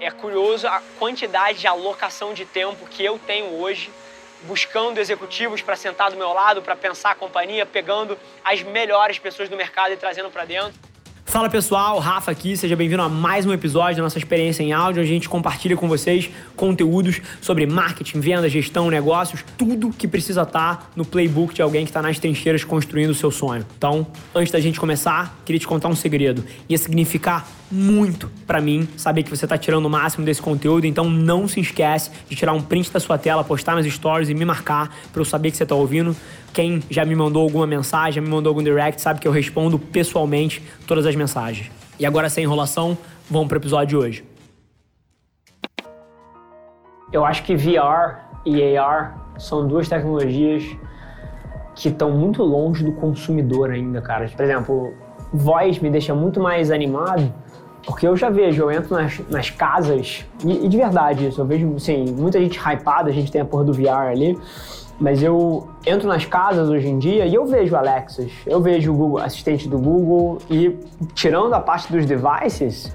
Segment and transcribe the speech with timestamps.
[0.00, 3.90] é curioso a quantidade de alocação de tempo que eu tenho hoje
[4.44, 9.50] buscando executivos para sentar do meu lado, para pensar a companhia, pegando as melhores pessoas
[9.50, 10.72] do mercado e trazendo para dentro.
[11.26, 15.00] Fala pessoal, Rafa aqui, seja bem-vindo a mais um episódio da nossa experiência em áudio,
[15.00, 20.42] onde a gente compartilha com vocês conteúdos sobre marketing, venda, gestão, negócios, tudo que precisa
[20.42, 23.64] estar no playbook de alguém que está nas trincheiras construindo o seu sonho.
[23.76, 26.44] Então, antes da gente começar, queria te contar um segredo.
[26.68, 31.08] Ia significar muito para mim saber que você está tirando o máximo desse conteúdo, então
[31.08, 34.44] não se esquece de tirar um print da sua tela, postar nas stories e me
[34.44, 36.16] marcar para eu saber que você está ouvindo.
[36.52, 39.78] Quem já me mandou alguma mensagem, já me mandou algum direct, sabe que eu respondo
[39.78, 41.70] pessoalmente todas as mensagens.
[41.96, 42.98] E agora, sem enrolação,
[43.30, 44.24] vamos para o episódio de hoje.
[47.12, 50.64] Eu acho que VR e AR são duas tecnologias
[51.76, 54.28] que estão muito longe do consumidor ainda, cara.
[54.28, 54.92] Por exemplo,
[55.32, 57.32] voz me deixa muito mais animado
[57.84, 61.46] porque eu já vejo, eu entro nas, nas casas, e, e, de verdade isso, eu
[61.46, 64.38] vejo, assim, muita gente hypada, a gente tem a porra do VR ali,
[65.00, 68.94] mas eu entro nas casas hoje em dia e eu vejo Alexas, eu vejo o
[68.94, 70.76] Google, assistente do Google, e
[71.14, 72.94] tirando a parte dos devices,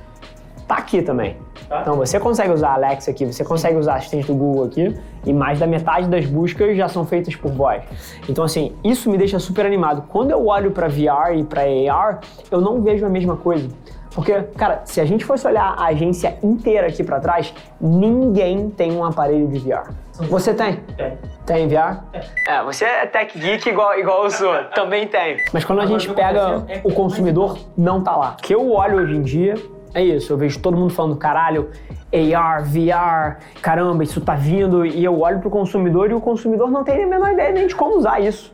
[0.68, 1.36] tá aqui também.
[1.68, 1.82] Tá.
[1.82, 5.58] Então você consegue usar Alexa aqui, você consegue usar assistente do Google aqui, e mais
[5.58, 7.84] da metade das buscas já são feitas por voz.
[8.30, 10.04] Então assim, isso me deixa super animado.
[10.08, 12.20] Quando eu olho para VR e para AR,
[12.52, 13.68] eu não vejo a mesma coisa.
[14.16, 18.94] Porque, cara, se a gente fosse olhar a agência inteira aqui para trás, ninguém tem
[18.94, 19.92] um aparelho de VR.
[20.30, 20.78] Você tem?
[20.96, 21.18] Tem.
[21.46, 22.00] Tem VR?
[22.48, 24.56] É, você é tech geek igual, igual eu sou.
[24.74, 25.44] Também tem.
[25.52, 28.38] Mas quando a gente pega o consumidor, não tá lá.
[28.40, 29.56] O que eu olho hoje em dia
[29.94, 30.32] é isso.
[30.32, 31.70] Eu vejo todo mundo falando, caralho,
[32.14, 34.86] AR, VR, caramba, isso tá vindo.
[34.86, 37.76] E eu olho pro consumidor e o consumidor não tem a menor ideia nem de
[37.76, 38.54] como usar isso.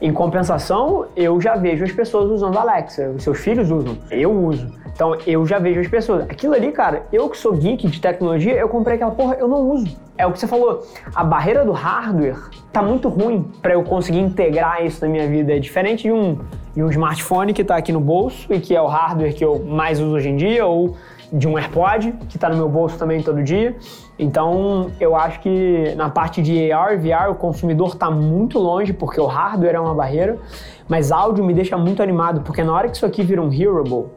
[0.00, 3.10] Em compensação, eu já vejo as pessoas usando Alexa.
[3.10, 3.98] Os seus filhos usam.
[4.10, 4.81] Eu uso.
[4.94, 6.22] Então eu já vejo as pessoas.
[6.24, 9.70] Aquilo ali, cara, eu que sou geek de tecnologia, eu comprei aquela porra, eu não
[9.70, 9.96] uso.
[10.16, 10.86] É o que você falou.
[11.14, 12.38] A barreira do hardware
[12.72, 15.56] tá muito ruim para eu conseguir integrar isso na minha vida.
[15.56, 16.38] É diferente de um,
[16.74, 19.64] de um smartphone que tá aqui no bolso e que é o hardware que eu
[19.64, 20.96] mais uso hoje em dia, ou
[21.32, 23.74] de um AirPod que está no meu bolso também todo dia.
[24.18, 29.18] Então, eu acho que na parte de AR, VR, o consumidor está muito longe porque
[29.18, 30.38] o hardware é uma barreira,
[30.86, 34.10] mas áudio me deixa muito animado porque na hora que isso aqui vira um hearable,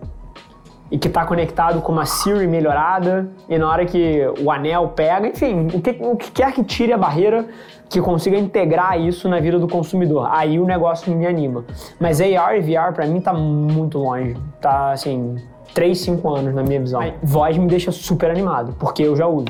[0.91, 5.28] e que está conectado com uma Siri melhorada, e na hora que o anel pega,
[5.28, 7.47] enfim, o que, o que quer que tire a barreira
[7.90, 10.28] que consiga integrar isso na vida do consumidor.
[10.31, 11.66] Aí o negócio me anima.
[12.00, 14.35] Mas AR e VR para mim tá muito longe.
[14.59, 15.35] Tá assim,
[15.73, 17.02] 3, 5 anos na minha visão.
[17.22, 19.47] Voz me deixa super animado, porque eu já uso.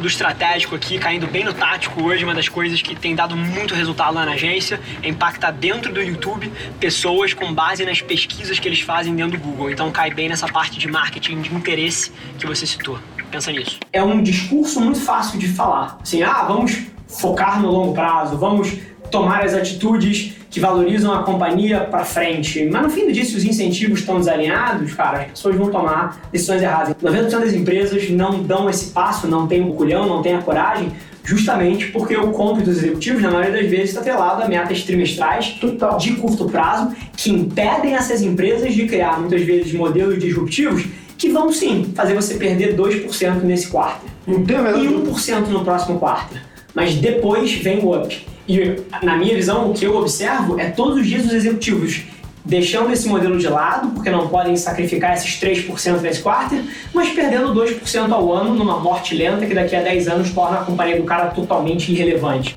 [0.00, 3.74] Do estratégico aqui, caindo bem no tático hoje, uma das coisas que tem dado muito
[3.74, 8.68] resultado lá na agência é impactar dentro do YouTube pessoas com base nas pesquisas que
[8.68, 9.70] eles fazem dentro do Google.
[9.70, 12.98] Então cai bem nessa parte de marketing de interesse que você citou.
[13.30, 13.78] Pensa nisso.
[13.92, 15.98] É um discurso muito fácil de falar.
[16.02, 18.76] Assim, ah, vamos focar no longo prazo, vamos
[19.10, 22.68] tomar as atitudes que valorizam a companhia para frente.
[22.70, 26.28] Mas no fim do dia, se os incentivos estão desalinhados, cara, as pessoas vão tomar
[26.32, 26.94] decisões erradas.
[27.02, 30.92] 90% das empresas não dão esse passo, não tem o culhão, não tem a coragem,
[31.22, 35.48] justamente porque o compro dos executivos, na maioria das vezes, está atrelado a metas trimestrais
[35.60, 35.98] Total.
[35.98, 40.86] de curto prazo que impedem essas empresas de criar, muitas vezes, modelos disruptivos
[41.18, 46.36] que vão sim fazer você perder 2% nesse quarto e 1% no próximo quarto.
[46.74, 48.26] Mas depois vem o up.
[48.48, 52.02] E, na minha visão, o que eu observo é todos os dias os executivos
[52.48, 56.64] deixando esse modelo de lado, porque não podem sacrificar esses 3% nesse quarter,
[56.94, 60.64] mas perdendo 2% ao ano numa morte lenta que daqui a 10 anos torna a
[60.64, 62.56] companhia do cara totalmente irrelevante.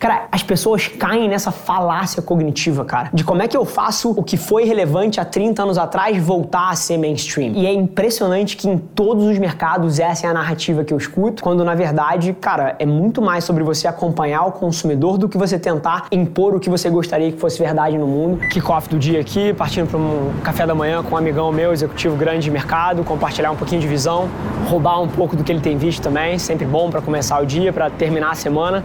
[0.00, 4.22] Cara, as pessoas caem nessa falácia cognitiva, cara, de como é que eu faço o
[4.22, 7.52] que foi relevante há 30 anos atrás voltar a ser mainstream.
[7.52, 11.42] E é impressionante que em todos os mercados essa é a narrativa que eu escuto,
[11.42, 15.58] quando na verdade, cara, é muito mais sobre você acompanhar o consumidor do que você
[15.58, 18.38] tentar impor o que você gostaria que fosse verdade no mundo.
[18.48, 22.16] Kickoff do dia aqui, partindo para um café da manhã com um amigão meu, executivo
[22.16, 24.30] grande de mercado, compartilhar um pouquinho de visão,
[24.66, 27.70] roubar um pouco do que ele tem visto também, sempre bom para começar o dia,
[27.70, 28.82] para terminar a semana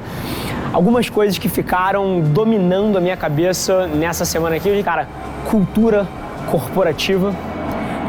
[0.74, 4.84] algumas coisas que ficaram dominando a minha cabeça nessa semana aqui.
[4.84, 5.08] Cara,
[5.50, 6.08] cultura
[6.50, 7.34] corporativa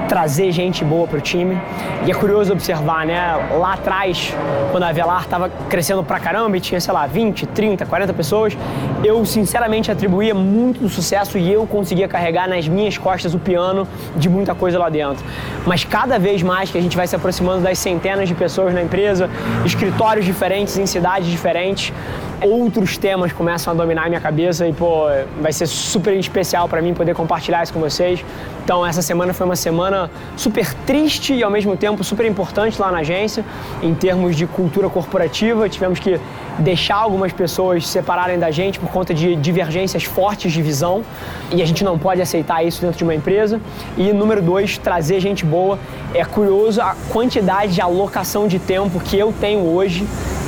[0.07, 1.59] trazer gente boa para o time.
[2.07, 3.21] E é curioso observar, né?
[3.59, 4.33] Lá atrás,
[4.71, 8.57] quando a Avelar estava crescendo pra caramba e tinha, sei lá, 20, 30, 40 pessoas,
[9.05, 13.87] eu sinceramente atribuía muito do sucesso e eu conseguia carregar nas minhas costas o piano
[14.17, 15.25] de muita coisa lá dentro.
[15.67, 18.83] Mas cada vez mais que a gente vai se aproximando das centenas de pessoas na
[18.83, 19.29] empresa,
[19.65, 21.93] escritórios diferentes em cidades diferentes,
[22.43, 25.07] outros temas começam a dominar a minha cabeça e, pô,
[25.41, 28.25] vai ser super especial para mim poder compartilhar isso com vocês.
[28.65, 32.91] Então, essa semana foi uma semana super triste e ao mesmo tempo super importante lá
[32.91, 33.45] na agência,
[33.81, 35.69] em termos de cultura corporativa.
[35.69, 36.21] Tivemos que
[36.59, 41.05] deixar algumas pessoas se separarem da gente por conta de divergências fortes de visão
[41.53, 43.61] e a gente não pode aceitar isso dentro de uma empresa.
[43.97, 45.79] E número dois, trazer gente boa.
[46.13, 50.07] É curioso a quantidade de alocação de tempo que eu tenho hoje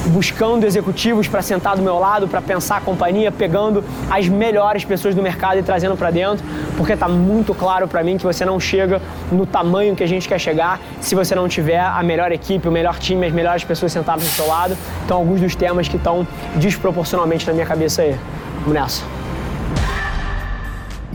[0.08, 5.14] buscando executivos para sentar do meu lado, para pensar a companhia, pegando as melhores pessoas
[5.14, 6.44] do mercado e trazendo para dentro,
[6.76, 9.00] porque está muito claro para mim que você não chega
[9.30, 12.72] no tamanho que a gente quer chegar se você não tiver a melhor equipe, o
[12.72, 14.76] melhor time, as melhores pessoas sentadas do seu lado.
[15.04, 16.26] Então, alguns dos temas que estão
[16.56, 18.16] desproporcionalmente na minha cabeça aí.
[18.60, 19.04] Vamos nessa.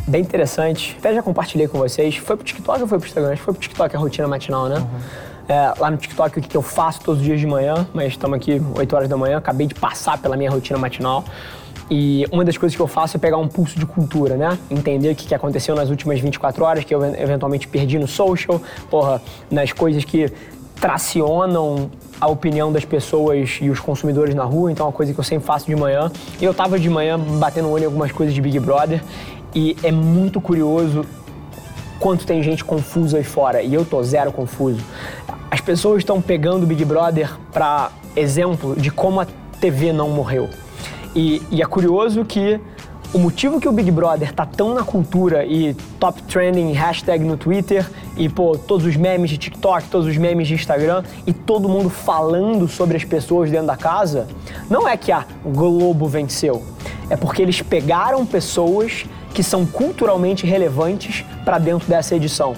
[0.07, 0.95] Bem interessante.
[0.99, 2.17] Até já compartilhei com vocês.
[2.17, 3.31] Foi pro TikTok ou foi pro Instagram?
[3.31, 4.77] Acho que foi pro TikTok a rotina matinal, né?
[4.77, 8.07] Uhum é, lá no TikTok o que eu faço todos os dias de manhã, mas
[8.07, 11.23] estamos aqui 8 horas da manhã, acabei de passar pela minha rotina matinal.
[11.89, 14.57] E uma das coisas que eu faço é pegar um pulso de cultura, né?
[14.71, 19.21] Entender o que aconteceu nas últimas 24 horas, que eu eventualmente perdi no social, porra,
[19.51, 20.31] nas coisas que
[20.79, 25.19] tracionam a opinião das pessoas e os consumidores na rua, então é uma coisa que
[25.19, 26.11] eu sempre faço de manhã.
[26.41, 29.03] Eu tava de manhã batendo o olho em algumas coisas de Big Brother
[29.53, 31.05] e é muito curioso
[31.99, 34.81] quanto tem gente confusa aí fora e eu tô zero confuso.
[35.53, 39.27] As pessoas estão pegando o Big Brother para exemplo de como a
[39.61, 40.49] TV não morreu.
[41.15, 42.59] E, e, é curioso que
[43.13, 47.37] o motivo que o Big Brother tá tão na cultura e top trending hashtag no
[47.37, 51.69] Twitter e pô, todos os memes de TikTok, todos os memes de Instagram e todo
[51.69, 54.27] mundo falando sobre as pessoas dentro da casa,
[54.71, 56.63] não é que a Globo venceu.
[57.11, 59.05] É porque eles pegaram pessoas
[59.35, 62.55] que são culturalmente relevantes para dentro dessa edição.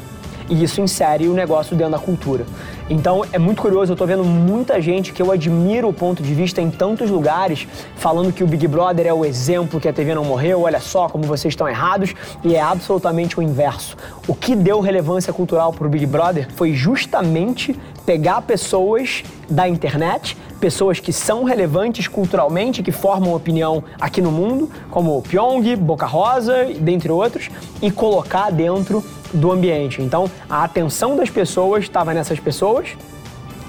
[0.50, 2.46] E isso insere o negócio dentro da cultura.
[2.88, 6.34] Então é muito curioso, eu tô vendo muita gente que eu admiro o ponto de
[6.36, 10.14] vista em tantos lugares, falando que o Big Brother é o exemplo que a TV
[10.14, 13.98] não morreu, olha só como vocês estão errados, e é absolutamente o inverso.
[14.28, 21.00] O que deu relevância cultural pro Big Brother foi justamente pegar pessoas da internet, pessoas
[21.00, 27.12] que são relevantes culturalmente, que formam opinião aqui no mundo, como Pyong, Boca Rosa, dentre
[27.12, 27.50] outros,
[27.82, 29.04] e colocar dentro
[29.36, 30.02] do ambiente.
[30.02, 32.96] Então, a atenção das pessoas estava nessas pessoas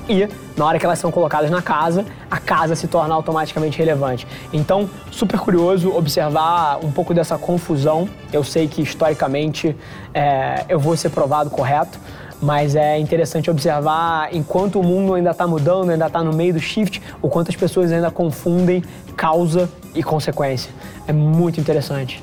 [0.08, 4.26] e na hora que elas são colocadas na casa, a casa se torna automaticamente relevante.
[4.52, 8.08] Então, super curioso observar um pouco dessa confusão.
[8.32, 9.76] Eu sei que historicamente
[10.14, 11.98] é, eu vou ser provado correto,
[12.40, 16.60] mas é interessante observar enquanto o mundo ainda está mudando, ainda está no meio do
[16.60, 18.84] shift, o quanto as pessoas ainda confundem
[19.16, 20.70] causa e consequência.
[21.08, 22.22] É muito interessante.